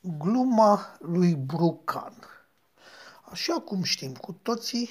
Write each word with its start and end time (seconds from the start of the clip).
Gluma 0.00 0.96
lui 1.00 1.34
Brucan 1.34 2.14
Așa 3.24 3.60
cum 3.60 3.82
știm 3.82 4.14
cu 4.14 4.32
toții, 4.32 4.88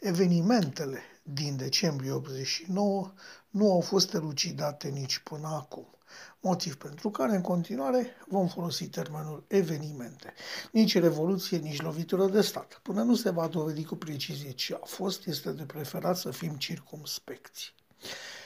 evenimentele 0.00 1.00
din 1.22 1.56
decembrie 1.56 2.12
89 2.12 3.12
nu 3.48 3.72
au 3.72 3.80
fost 3.80 4.14
elucidate 4.14 4.88
nici 4.88 5.18
până 5.18 5.48
acum 5.48 5.98
motiv 6.40 6.76
pentru 6.76 7.10
care 7.10 7.34
în 7.34 7.40
continuare 7.40 8.16
vom 8.28 8.48
folosi 8.48 8.88
termenul 8.88 9.44
evenimente. 9.48 10.34
Nici 10.72 10.98
revoluție, 10.98 11.58
nici 11.58 11.82
lovitură 11.82 12.26
de 12.26 12.40
stat. 12.40 12.80
Până 12.82 13.02
nu 13.02 13.14
se 13.14 13.30
va 13.30 13.46
dovedi 13.46 13.84
cu 13.84 13.96
precizie 13.96 14.50
ce 14.50 14.74
a 14.74 14.84
fost, 14.84 15.26
este 15.26 15.52
de 15.52 15.64
preferat 15.64 16.16
să 16.16 16.30
fim 16.30 16.54
circumspecți. 16.56 17.74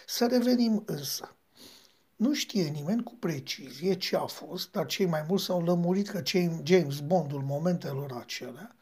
Să 0.07 0.27
revenim 0.27 0.83
însă. 0.87 1.37
Nu 2.23 2.33
știe 2.33 2.69
nimeni 2.69 3.03
cu 3.03 3.15
precizie 3.19 3.95
ce 3.95 4.17
a 4.17 4.27
fost, 4.27 4.71
dar 4.71 4.87
cei 4.87 5.07
mai 5.07 5.25
mulți 5.29 5.45
s-au 5.45 5.65
lămurit 5.65 6.09
că 6.09 6.23
James 6.63 7.01
Bondul 7.01 7.43
momentelor 7.43 8.13
acelea 8.21 8.77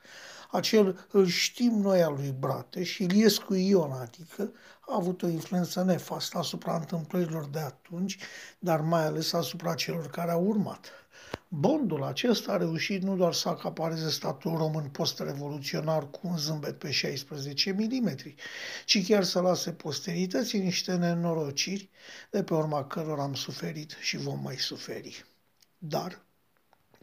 acel 0.50 1.06
îl 1.10 1.26
știm 1.26 1.80
noi 1.80 2.02
al 2.02 2.14
lui 2.14 2.34
Brate 2.38 2.82
și 2.82 3.02
Iliescu 3.02 3.54
Ion, 3.54 3.92
adică 3.92 4.52
a 4.80 4.94
avut 4.96 5.22
o 5.22 5.28
influență 5.28 5.82
nefastă 5.82 6.38
asupra 6.38 6.76
întâmplărilor 6.76 7.46
de 7.46 7.58
atunci, 7.58 8.18
dar 8.58 8.80
mai 8.80 9.04
ales 9.04 9.32
asupra 9.32 9.74
celor 9.74 10.06
care 10.06 10.30
au 10.30 10.44
urmat. 10.44 10.90
Bondul 11.48 12.02
acesta 12.02 12.52
a 12.52 12.56
reușit 12.56 13.02
nu 13.02 13.16
doar 13.16 13.32
să 13.32 13.48
acapareze 13.48 14.10
statul 14.10 14.56
român 14.56 14.88
post-revoluționar 14.88 16.10
cu 16.10 16.20
un 16.22 16.38
zâmbet 16.38 16.78
pe 16.78 16.90
16 16.90 17.72
mm, 17.72 18.14
ci 18.84 19.06
chiar 19.06 19.24
să 19.24 19.40
lase 19.40 19.72
posterității 19.72 20.58
niște 20.58 20.96
nenorociri 20.96 21.90
de 22.30 22.42
pe 22.42 22.54
urma 22.54 22.84
cărora 22.84 23.22
am 23.22 23.34
suferit 23.34 23.96
și 24.00 24.16
vom 24.16 24.40
mai 24.42 24.56
suferi. 24.56 25.24
Dar 25.78 26.24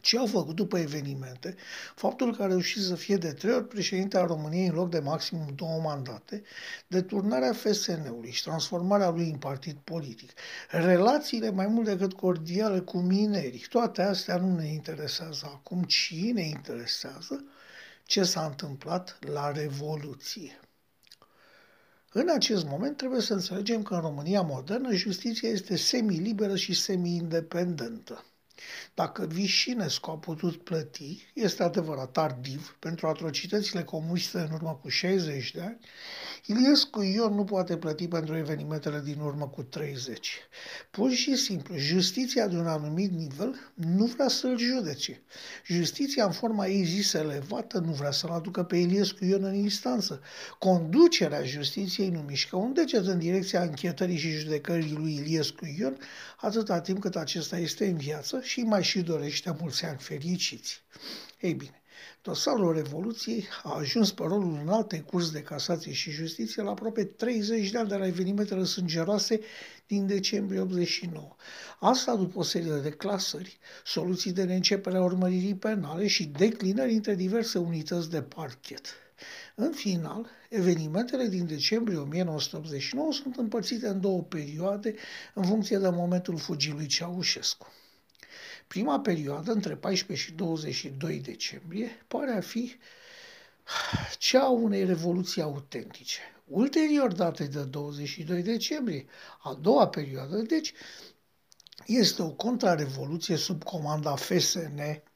ce 0.00 0.18
au 0.18 0.26
făcut 0.26 0.54
după 0.54 0.78
evenimente, 0.78 1.54
faptul 1.94 2.36
că 2.36 2.42
a 2.42 2.46
reușit 2.46 2.82
să 2.82 2.94
fie 2.94 3.16
de 3.16 3.32
trei 3.32 3.54
ori 3.54 3.68
președinte 3.68 4.18
al 4.18 4.26
României 4.26 4.66
în 4.66 4.74
loc 4.74 4.90
de 4.90 4.98
maximum 4.98 5.46
două 5.54 5.80
mandate, 5.80 6.42
deturnarea 6.86 7.52
FSN-ului 7.52 8.30
și 8.30 8.42
transformarea 8.42 9.10
lui 9.10 9.30
în 9.30 9.38
partid 9.38 9.76
politic, 9.84 10.32
relațiile 10.70 11.50
mai 11.50 11.66
mult 11.66 11.86
decât 11.86 12.12
cordiale 12.12 12.80
cu 12.80 12.98
minerii, 12.98 13.66
toate 13.68 14.02
astea 14.02 14.36
nu 14.36 14.56
ne 14.56 14.66
interesează 14.66 15.50
acum, 15.54 15.82
ci 15.82 16.14
ne 16.32 16.42
interesează 16.42 17.44
ce 18.04 18.22
s-a 18.22 18.46
întâmplat 18.46 19.18
la 19.20 19.52
Revoluție. 19.52 20.60
În 22.12 22.28
acest 22.34 22.64
moment 22.64 22.96
trebuie 22.96 23.20
să 23.20 23.32
înțelegem 23.32 23.82
că 23.82 23.94
în 23.94 24.00
România 24.00 24.40
modernă 24.42 24.92
justiția 24.92 25.48
este 25.48 25.76
semi-liberă 25.76 26.56
și 26.56 26.72
semi-independentă. 26.72 28.24
Dacă 28.94 29.26
Vișinescu 29.26 30.10
a 30.10 30.16
putut 30.16 30.56
plăti, 30.56 31.30
este 31.34 31.62
adevărat 31.62 32.12
tardiv, 32.12 32.76
pentru 32.78 33.06
atrocitățile 33.06 33.82
comuniste 33.82 34.38
în 34.38 34.50
urmă 34.52 34.78
cu 34.82 34.88
60 34.88 35.52
de 35.52 35.60
ani, 35.60 35.78
Iliescu 36.46 37.02
Ion 37.02 37.34
nu 37.34 37.44
poate 37.44 37.76
plăti 37.76 38.08
pentru 38.08 38.36
evenimentele 38.36 39.00
din 39.04 39.20
urmă 39.20 39.48
cu 39.48 39.62
30. 39.62 40.30
Pur 40.90 41.10
și 41.10 41.36
simplu, 41.36 41.76
justiția 41.76 42.46
de 42.46 42.56
un 42.56 42.66
anumit 42.66 43.10
nivel 43.12 43.54
nu 43.74 44.04
vrea 44.04 44.28
să-l 44.28 44.58
judece. 44.58 45.22
Justiția 45.66 46.24
în 46.24 46.32
forma 46.32 46.66
ei 46.66 46.84
zis 46.84 47.12
elevată 47.12 47.78
nu 47.78 47.92
vrea 47.92 48.10
să-l 48.10 48.30
aducă 48.30 48.62
pe 48.62 48.76
Iliescu 48.76 49.24
Ion 49.24 49.44
în 49.44 49.54
instanță. 49.54 50.20
Conducerea 50.58 51.44
justiției 51.44 52.08
nu 52.08 52.20
mișcă 52.20 52.56
un 52.56 52.72
deget 52.72 53.06
în 53.06 53.18
direcția 53.18 53.62
închetării 53.62 54.18
și 54.18 54.30
judecării 54.30 54.92
lui 54.92 55.14
Iliescu 55.14 55.74
Ion 55.78 55.96
atâta 56.36 56.80
timp 56.80 57.00
cât 57.00 57.16
acesta 57.16 57.58
este 57.58 57.86
în 57.86 57.96
viață 57.96 58.40
și 58.48 58.60
mai 58.60 58.82
și 58.82 59.00
dorește 59.00 59.56
mulți 59.60 59.84
ani 59.84 59.98
fericiți. 59.98 60.82
Ei 61.40 61.54
bine, 61.54 61.82
dosarul 62.22 62.74
Revoluției 62.74 63.48
a 63.62 63.76
ajuns 63.76 64.12
pe 64.12 64.22
rolul 64.22 64.58
în 64.62 64.68
alte 64.68 65.00
curs 65.00 65.30
de 65.30 65.42
casație 65.42 65.92
și 65.92 66.10
justiție 66.10 66.62
la 66.62 66.70
aproape 66.70 67.04
30 67.04 67.70
de 67.70 67.78
ani 67.78 67.88
de 67.88 67.96
la 67.96 68.06
evenimentele 68.06 68.64
sângeroase 68.64 69.40
din 69.86 70.06
decembrie 70.06 70.60
89. 70.60 71.36
Asta 71.80 72.16
după 72.16 72.38
o 72.38 72.42
serie 72.42 72.70
de 72.70 72.80
declasări, 72.80 73.58
soluții 73.84 74.32
de 74.32 74.44
neîncepere 74.44 74.96
a 74.96 75.02
urmăririi 75.02 75.54
penale 75.54 76.06
și 76.06 76.24
declinări 76.24 76.92
între 76.92 77.14
diverse 77.14 77.58
unități 77.58 78.10
de 78.10 78.22
parchet. 78.22 78.86
În 79.54 79.72
final, 79.72 80.26
evenimentele 80.48 81.26
din 81.26 81.46
decembrie 81.46 81.96
1989 81.96 83.12
sunt 83.12 83.36
împărțite 83.36 83.88
în 83.88 84.00
două 84.00 84.22
perioade 84.22 84.94
în 85.34 85.44
funcție 85.44 85.78
de 85.78 85.88
momentul 85.88 86.38
fugii 86.38 86.72
lui 86.72 86.86
Ceaușescu. 86.86 87.72
Prima 88.68 89.00
perioadă, 89.00 89.52
între 89.52 89.76
14 89.76 90.26
și 90.26 90.32
22 90.32 91.20
decembrie, 91.20 92.04
pare 92.08 92.32
a 92.32 92.40
fi 92.40 92.76
cea 94.18 94.42
a 94.42 94.48
unei 94.48 94.84
revoluții 94.84 95.42
autentice. 95.42 96.20
Ulterior 96.44 97.12
datei 97.12 97.48
de 97.48 97.64
22 97.64 98.42
decembrie, 98.42 99.06
a 99.42 99.54
doua 99.54 99.88
perioadă, 99.88 100.36
deci, 100.36 100.72
este 101.86 102.22
o 102.22 102.30
contrarevoluție 102.30 103.36
sub 103.36 103.62
comanda 103.64 104.14
FSN-MAPN. 104.16 105.08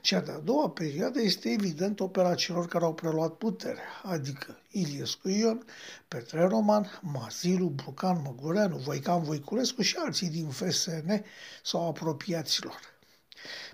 Cea 0.00 0.20
de-a 0.20 0.38
doua 0.38 0.70
perioadă 0.70 1.20
este 1.20 1.50
evident 1.50 2.00
opera 2.00 2.34
celor 2.34 2.66
care 2.66 2.84
au 2.84 2.94
preluat 2.94 3.32
puterea, 3.32 4.00
adică 4.02 4.58
Iliescu 4.70 5.28
Ion, 5.28 5.64
Petre 6.08 6.42
Roman, 6.42 7.00
Mazilu, 7.02 7.66
Brucan 7.68 8.22
Măgureanu, 8.24 8.76
Voican 8.76 9.22
Voiculescu 9.22 9.82
și 9.82 9.96
alții 9.96 10.28
din 10.28 10.48
FSN 10.48 11.24
sau 11.62 11.88
apropiaților. 11.88 12.96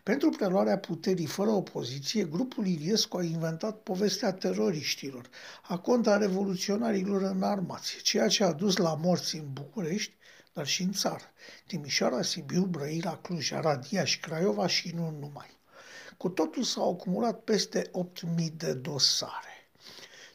Pentru 0.03 0.29
preluarea 0.29 0.79
puterii 0.79 1.27
fără 1.27 1.51
opoziție, 1.51 2.25
grupul 2.25 2.67
Iliescu 2.67 3.17
a 3.17 3.23
inventat 3.23 3.83
povestea 3.83 4.33
teroriștilor, 4.33 5.29
a 5.63 5.79
contra-revoluționarilor 5.79 7.23
înarmați, 7.23 7.97
ceea 8.03 8.29
ce 8.29 8.45
a 8.45 8.53
dus 8.53 8.77
la 8.77 8.95
morți 8.95 9.37
în 9.37 9.53
București, 9.53 10.15
dar 10.53 10.67
și 10.67 10.83
în 10.83 10.93
țară, 10.93 11.33
Timișoara, 11.67 12.23
Sibiu, 12.23 12.65
Brăila, 12.65 13.17
Cluj, 13.17 13.53
Aradia 13.53 14.05
și 14.05 14.21
Craiova 14.21 14.67
și 14.67 14.93
nu 14.95 15.17
numai. 15.21 15.54
Cu 16.25 16.31
totul 16.31 16.63
s-au 16.63 16.91
acumulat 16.91 17.41
peste 17.41 17.91
8.000 17.91 18.47
de 18.57 18.73
dosare. 18.73 19.69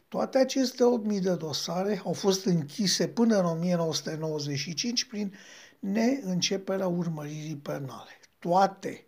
Toate 0.08 0.38
aceste 0.38 0.84
8.000 1.14 1.20
de 1.20 1.34
dosare 1.34 2.00
au 2.04 2.12
fost 2.12 2.44
închise 2.44 3.08
până 3.08 3.38
în 3.38 3.44
1995 3.44 5.04
prin 5.04 5.34
neînceperea 5.78 6.86
urmăririi 6.86 7.56
penale. 7.56 8.20
Toate. 8.38 9.04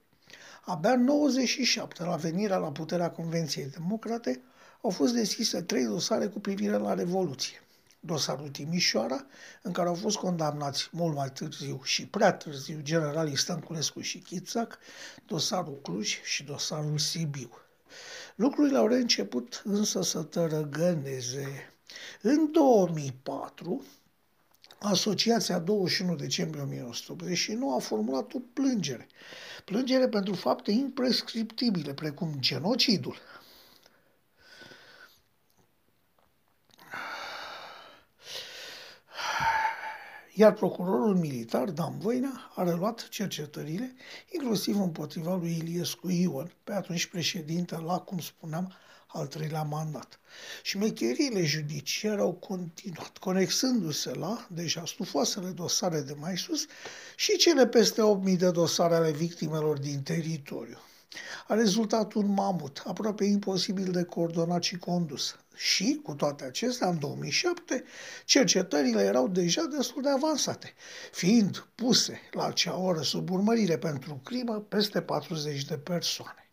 Abia 0.64 0.90
în 0.90 1.04
97, 1.04 2.04
la 2.04 2.16
venirea 2.16 2.56
la 2.56 2.72
puterea 2.72 3.10
Convenției 3.10 3.70
Democrate, 3.78 4.42
au 4.80 4.90
fost 4.90 5.14
deschise 5.14 5.62
trei 5.62 5.84
dosare 5.84 6.26
cu 6.26 6.40
privire 6.40 6.76
la 6.76 6.94
Revoluție 6.94 7.61
dosarul 8.04 8.48
Timișoara, 8.48 9.26
în 9.62 9.72
care 9.72 9.88
au 9.88 9.94
fost 9.94 10.16
condamnați 10.16 10.88
mult 10.92 11.14
mai 11.14 11.30
târziu 11.30 11.80
și 11.84 12.06
prea 12.06 12.32
târziu 12.32 12.80
generalii 12.82 13.36
Stănculescu 13.36 14.00
și 14.00 14.18
Chițac, 14.18 14.78
dosarul 15.26 15.78
Cluj 15.82 16.20
și 16.22 16.44
dosarul 16.44 16.98
Sibiu. 16.98 17.50
Lucrurile 18.34 18.78
au 18.78 18.86
început 18.86 19.62
însă 19.64 20.02
să 20.02 20.22
tărăgăneze. 20.22 21.72
În 22.22 22.52
2004, 22.52 23.84
Asociația 24.78 25.58
21 25.58 26.14
decembrie 26.14 26.62
1989 26.62 27.74
a 27.74 27.78
formulat 27.78 28.34
o 28.34 28.38
plângere. 28.52 29.06
Plângere 29.64 30.08
pentru 30.08 30.34
fapte 30.34 30.70
imprescriptibile, 30.70 31.94
precum 31.94 32.34
genocidul, 32.38 33.16
iar 40.34 40.52
procurorul 40.52 41.14
militar, 41.14 41.70
Dan 41.70 41.98
Voina, 41.98 42.52
a 42.54 42.62
reluat 42.62 43.08
cercetările, 43.08 43.94
inclusiv 44.30 44.80
împotriva 44.80 45.36
lui 45.36 45.56
Iliescu 45.56 46.10
Ion, 46.10 46.52
pe 46.64 46.72
atunci 46.72 47.06
președinte 47.06 47.76
la, 47.76 47.98
cum 47.98 48.18
spuneam, 48.18 48.72
al 49.06 49.26
treilea 49.26 49.62
mandat. 49.62 50.20
Și 50.62 50.78
mecheriile 50.78 51.44
judiciare 51.44 52.20
au 52.20 52.32
continuat, 52.32 53.18
conexându-se 53.18 54.14
la 54.14 54.46
deja 54.50 54.86
stufoasele 54.86 55.48
dosare 55.48 56.00
de 56.00 56.14
mai 56.18 56.36
sus 56.36 56.66
și 57.16 57.36
cele 57.36 57.66
peste 57.66 58.02
8.000 58.30 58.36
de 58.36 58.50
dosare 58.50 58.94
ale 58.94 59.10
victimelor 59.10 59.78
din 59.78 60.02
teritoriu. 60.02 60.78
A 61.46 61.54
rezultat 61.54 62.12
un 62.12 62.32
mamut, 62.32 62.82
aproape 62.86 63.24
imposibil 63.24 63.92
de 63.92 64.02
coordonat 64.02 64.62
și 64.62 64.76
condus. 64.76 65.36
Și, 65.54 66.00
cu 66.02 66.14
toate 66.14 66.44
acestea, 66.44 66.88
în 66.88 66.98
2007, 66.98 67.84
cercetările 68.24 69.02
erau 69.02 69.28
deja 69.28 69.64
destul 69.64 70.02
de 70.02 70.08
avansate, 70.08 70.74
fiind 71.12 71.66
puse 71.74 72.20
la 72.30 72.46
acea 72.46 72.76
oră 72.76 73.02
sub 73.02 73.30
urmărire 73.30 73.78
pentru 73.78 74.20
crimă 74.24 74.60
peste 74.60 75.02
40 75.02 75.64
de 75.64 75.78
persoane. 75.78 76.50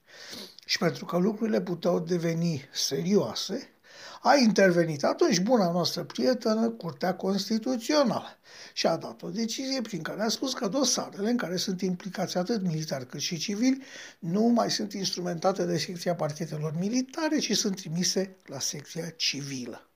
Și 0.66 0.78
pentru 0.78 1.06
că 1.06 1.18
lucrurile 1.18 1.62
puteau 1.62 2.00
deveni 2.00 2.70
serioase, 2.72 3.74
A 4.21 4.36
intervenit 4.36 5.04
atunci 5.04 5.39
buna 5.39 5.71
noastră 5.71 6.04
prietenă, 6.04 6.69
Curtea 6.69 7.16
Constituțională, 7.16 8.38
și 8.74 8.88
a 8.88 8.98
dat 8.98 9.21
o 9.21 9.30
decizie 9.30 9.81
prin 9.81 10.01
care 10.01 10.21
a 10.21 10.30
spus 10.30 10.54
că 10.54 10.68
dosarele 10.68 11.30
în 11.30 11.38
care 11.38 11.56
sunt 11.56 11.81
implicați 11.81 12.38
atât 12.38 12.62
militari 12.62 13.07
cât 13.07 13.19
și 13.19 13.38
civili 13.38 13.83
nu 14.19 14.42
mai 14.42 14.71
sunt 14.71 14.94
instrumentate 14.94 15.66
de 15.66 15.77
secția 15.77 16.16
parchetelor 16.16 16.74
militare, 16.80 17.38
ci 17.38 17.57
sunt 17.57 17.75
trimise 17.75 18.36
la 18.45 18.60
secția 18.60 19.10
civilă. 19.10 19.89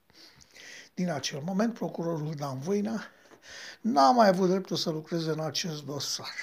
Din 0.93 1.09
acel 1.09 1.41
moment, 1.45 1.73
procurorul 1.73 2.33
Dan 2.37 2.59
Voina 2.59 3.03
n-a 3.81 4.11
mai 4.11 4.27
avut 4.27 4.49
dreptul 4.49 4.77
să 4.77 4.89
lucreze 4.89 5.29
în 5.29 5.39
acest 5.39 5.83
dosar. 5.83 6.33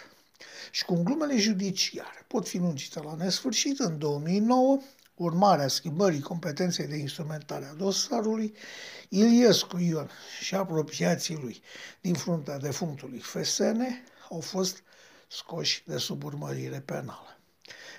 Și 0.71 0.85
cum 0.85 1.03
glumele 1.03 1.39
judiciare 1.39 2.25
pot 2.27 2.49
fi 2.49 2.59
lungite 2.59 3.01
la 3.03 3.15
nesfârșit, 3.15 3.79
în 3.79 3.99
2009, 3.99 4.81
urmarea 5.23 5.69
schimbării 5.69 6.21
competenței 6.21 6.87
de 6.87 6.97
instrumentare 6.97 7.65
a 7.65 7.75
dosarului, 7.75 8.55
Iliescu 9.09 9.79
Ion 9.79 10.11
și 10.41 10.55
apropiații 10.55 11.39
lui 11.43 11.63
din 12.01 12.15
fruntea 12.15 12.59
defunctului 12.59 13.19
FSN 13.19 13.81
au 14.29 14.41
fost 14.41 14.83
scoși 15.29 15.83
de 15.87 15.97
sub 15.97 16.25
urmărire 16.25 16.81
penală. 16.81 17.39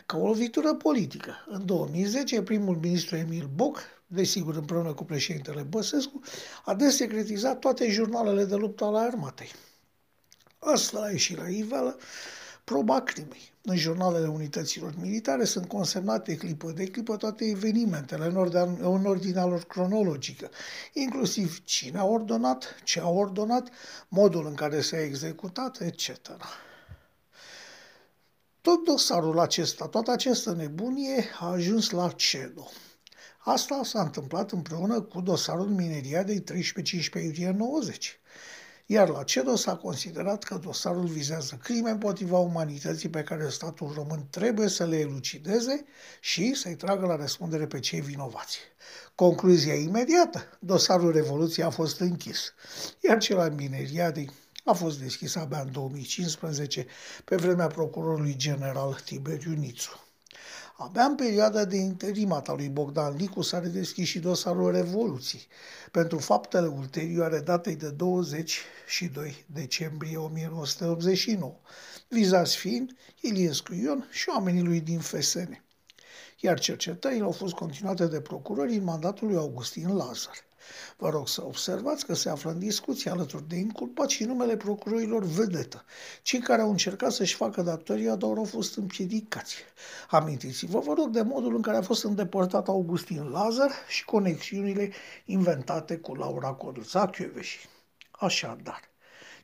Ca 0.06 0.18
o 0.18 0.26
lovitură 0.26 0.74
politică, 0.74 1.46
în 1.48 1.66
2010, 1.66 2.42
primul 2.42 2.76
ministru 2.76 3.16
Emil 3.16 3.50
Boc, 3.56 3.80
desigur 4.08 4.56
împreună 4.56 4.94
cu 4.94 5.04
președintele 5.04 5.62
Băsescu, 5.62 6.22
a 6.66 6.74
desecretizat 6.74 7.60
toate 7.60 7.90
jurnalele 7.90 8.46
de 8.46 8.56
luptă 8.56 8.84
ale 8.84 9.00
armatei. 9.00 9.52
Asta 10.60 11.02
a 11.02 11.10
ieșit 11.10 11.38
la 11.38 11.50
iveală 11.50 12.00
proba 12.64 13.02
crimei. 13.02 13.52
În 13.64 13.76
jurnalele 13.76 14.28
unităților 14.28 14.94
militare 15.00 15.44
sunt 15.44 15.68
consemnate 15.68 16.36
clipă 16.36 16.72
de 16.72 16.86
clipă 16.86 17.16
toate 17.16 17.46
evenimentele 17.46 18.26
în, 18.26 18.36
ordine, 18.36 18.78
în 18.80 19.06
ordinea 19.06 19.46
lor 19.46 19.64
cronologică, 19.64 20.50
inclusiv 20.94 21.64
cine 21.64 21.98
a 21.98 22.06
ordonat, 22.06 22.76
ce 22.84 23.00
a 23.00 23.10
ordonat, 23.10 23.70
modul 24.08 24.46
în 24.46 24.54
care 24.54 24.82
s-a 24.82 25.02
executat, 25.02 25.80
etc. 25.80 26.10
Tot 28.62 28.84
dosarul 28.86 29.40
acesta, 29.40 29.88
toată 29.88 30.12
această 30.12 30.54
nebunie 30.54 31.26
a 31.40 31.46
ajuns 31.46 31.90
la 31.90 32.10
CEDO. 32.10 32.70
Asta 33.38 33.82
s-a 33.84 34.02
întâmplat 34.02 34.52
împreună 34.52 35.02
cu 35.02 35.22
dosarul 35.22 35.68
mineria 35.68 36.24
de 36.24 36.44
13-15 36.44 36.44
iulie 37.14 37.50
90 37.50 38.20
iar 38.86 39.10
la 39.10 39.24
CEDO 39.24 39.56
s-a 39.56 39.76
considerat 39.76 40.44
că 40.44 40.56
dosarul 40.56 41.06
vizează 41.06 41.60
crime 41.64 41.90
împotriva 41.90 42.38
umanității 42.38 43.10
pe 43.10 43.24
care 43.24 43.50
statul 43.50 43.92
român 43.96 44.28
trebuie 44.30 44.68
să 44.68 44.86
le 44.86 44.98
elucideze 45.00 45.86
și 46.20 46.54
să-i 46.54 46.76
tragă 46.76 47.06
la 47.06 47.16
răspundere 47.16 47.68
pe 47.68 47.80
cei 47.80 48.02
vinovați. 48.02 48.58
Concluzia 49.16 49.74
imediată, 49.74 50.58
dosarul 50.60 51.12
Revoluției 51.12 51.66
a 51.66 51.70
fost 51.70 52.00
închis, 52.00 52.54
iar 53.00 53.18
cel 53.18 53.40
al 53.40 53.52
mineriadei 53.52 54.30
a 54.64 54.74
fost 54.74 55.00
deschis 55.00 55.36
abia 55.36 55.60
în 55.60 55.72
2015 55.72 56.86
pe 57.26 57.36
vremea 57.36 57.68
procurorului 57.68 58.36
general 58.36 59.02
Tiberiu 59.06 59.52
Nițu. 59.52 60.11
Abia 60.84 61.04
în 61.04 61.16
perioada 61.16 61.66
de 61.66 61.76
interimat 61.76 62.48
a 62.48 62.54
lui 62.54 62.70
Bogdan 62.70 63.16
Licu 63.16 63.42
s-a 63.42 63.60
redeschis 63.60 64.08
și 64.08 64.20
dosarul 64.20 64.72
Revoluției 64.72 65.48
pentru 65.92 66.18
faptele 66.18 66.68
ulterioare 66.68 67.40
datei 67.40 67.76
de 67.76 67.90
22 67.90 69.46
decembrie 69.46 70.18
1989, 70.18 71.60
vizați 72.08 72.58
fiind 72.58 72.96
Iliescu 73.20 73.74
Ion 73.74 74.08
și 74.12 74.30
oamenii 74.30 74.64
lui 74.64 74.80
din 74.80 75.00
FSN. 75.00 75.64
Iar 76.40 76.60
cercetările 76.60 77.24
au 77.24 77.32
fost 77.32 77.54
continuate 77.54 78.08
de 78.08 78.22
procurori 78.22 78.76
în 78.76 78.84
mandatul 78.84 79.28
lui 79.28 79.38
Augustin 79.38 79.96
Lazar. 79.96 80.36
Vă 80.98 81.10
rog 81.10 81.28
să 81.28 81.44
observați 81.46 82.06
că 82.06 82.14
se 82.14 82.30
află 82.30 82.52
în 82.52 82.60
discuție 82.60 83.12
alături 83.12 83.48
de 83.48 83.56
inculpat 83.56 84.10
și 84.10 84.24
numele 84.24 84.58
procurorilor 84.58 85.24
vedetă, 85.24 85.86
cei 86.22 86.40
care 86.40 86.62
au 86.62 86.70
încercat 86.70 87.12
să-și 87.12 87.36
facă 87.36 87.62
datoria, 87.62 88.16
dar 88.16 88.38
au 88.38 88.44
fost 88.44 88.78
împiedicați. 88.78 89.56
Amintiți-vă, 90.10 90.80
vă 90.80 90.94
rog, 90.94 91.10
de 91.10 91.22
modul 91.22 91.56
în 91.56 91.62
care 91.62 91.78
a 91.78 91.82
fost 91.82 92.04
îndepărtat 92.04 92.68
Augustin 92.68 93.30
Lazar 93.30 93.72
și 93.88 94.06
conexiunile 94.06 94.92
inventate 95.26 95.98
cu 95.98 96.16
Laura 96.16 96.50
Codruța 96.52 97.08
Chioveși. 97.08 97.70
Așadar, 98.12 98.92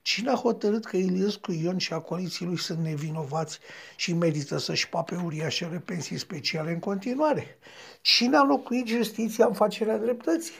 Cine 0.08 0.30
a 0.30 0.36
hotărât 0.36 0.86
că 0.86 0.98
Iliescu 0.98 1.52
Ion 1.52 1.78
și 1.78 1.94
acoliții 1.94 2.46
lui 2.46 2.58
sunt 2.58 2.80
nevinovați 2.80 3.60
și 3.96 4.14
merită 4.14 4.58
să-și 4.58 4.90
pape 4.90 5.16
uriașele 5.16 5.80
pensii 5.80 6.18
speciale 6.18 6.72
în 6.72 6.80
continuare? 6.80 7.58
Cine 8.02 8.38
a 8.38 8.44
locuit 8.44 8.88
justiția 8.88 9.46
în 9.46 9.54
facerea 9.54 9.98
dreptății? 9.98 10.54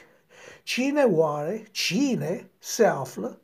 Cine 0.68 1.02
oare, 1.02 1.66
cine 1.70 2.50
se 2.58 2.86
află 2.86 3.40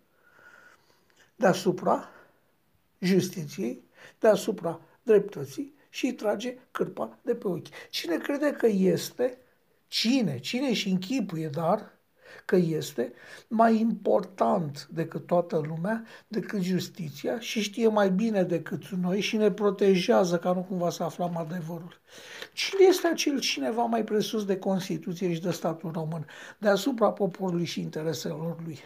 deasupra 1.37 2.09
justiției, 2.99 3.85
deasupra 4.19 4.81
dreptății 5.03 5.75
și 5.88 6.06
îi 6.06 6.12
trage 6.12 6.59
cârpa 6.71 7.19
de 7.23 7.35
pe 7.35 7.49
ochi? 7.49 7.67
Cine 7.91 8.17
crede 8.17 8.53
că 8.53 8.67
este, 8.67 9.38
cine, 9.87 10.38
cine 10.38 10.73
și 10.73 10.88
închipuie, 10.88 11.49
dar 11.49 11.94
că 12.44 12.56
este 12.56 13.12
mai 13.48 13.81
important 13.81 14.88
decât 14.92 15.26
toată 15.26 15.56
lumea, 15.66 16.04
decât 16.28 16.62
justiția 16.62 17.40
și 17.40 17.62
știe 17.62 17.88
mai 17.88 18.10
bine 18.10 18.42
decât 18.42 18.88
noi 18.88 19.20
și 19.20 19.36
ne 19.36 19.50
protejează 19.50 20.38
ca 20.38 20.52
nu 20.52 20.62
cumva 20.62 20.90
să 20.90 21.02
aflăm 21.02 21.36
adevărul. 21.36 22.00
Cine 22.52 22.84
este 22.88 23.06
acel 23.06 23.40
cineva 23.40 23.84
mai 23.84 24.04
presus 24.04 24.44
de 24.44 24.58
Constituție 24.58 25.34
și 25.34 25.40
de 25.40 25.50
statul 25.50 25.90
român, 25.92 26.26
deasupra 26.58 27.12
poporului 27.12 27.64
și 27.64 27.81
intereselor 27.81 28.56
lui? 28.64 28.78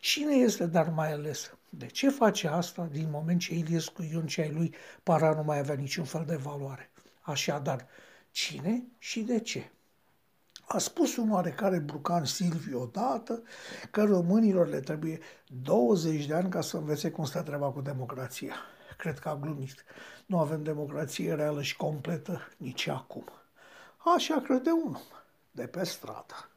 Cine 0.00 0.34
este, 0.34 0.66
dar 0.66 0.92
mai 0.94 1.12
ales? 1.12 1.54
De 1.68 1.86
ce 1.86 2.08
face 2.08 2.48
asta 2.48 2.88
din 2.92 3.08
moment 3.10 3.40
ce 3.40 3.54
Iliescu 3.54 4.08
Ion 4.12 4.26
și 4.26 4.40
ai 4.40 4.50
lui 4.50 4.74
para 5.02 5.34
nu 5.34 5.42
mai 5.42 5.58
avea 5.58 5.74
niciun 5.74 6.04
fel 6.04 6.24
de 6.26 6.36
valoare? 6.36 6.90
Așadar, 7.20 7.86
cine 8.30 8.84
și 8.98 9.20
de 9.20 9.40
ce? 9.40 9.70
A 10.72 10.78
spus 10.78 11.16
un 11.16 11.30
oarecare 11.30 11.78
Brucan 11.78 12.24
Silviu 12.24 12.80
odată 12.80 13.42
că 13.90 14.04
românilor 14.04 14.66
le 14.68 14.80
trebuie 14.80 15.18
20 15.62 16.26
de 16.26 16.34
ani 16.34 16.50
ca 16.50 16.60
să 16.60 16.76
învețe 16.76 17.10
cum 17.10 17.24
stă 17.24 17.42
treaba 17.42 17.70
cu 17.70 17.80
democrația. 17.80 18.54
Cred 18.98 19.18
că 19.18 19.28
a 19.28 19.36
glumit. 19.36 19.84
Nu 20.26 20.38
avem 20.38 20.62
democrație 20.62 21.34
reală 21.34 21.62
și 21.62 21.76
completă 21.76 22.40
nici 22.56 22.86
acum. 22.86 23.24
Așa 24.16 24.40
crede 24.40 24.70
un 24.70 24.94
om 24.94 25.00
de 25.50 25.66
pe 25.66 25.84
stradă. 25.84 26.51